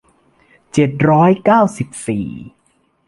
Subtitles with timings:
[0.73, 2.27] เจ็ดร้อยเก้าสิบสี่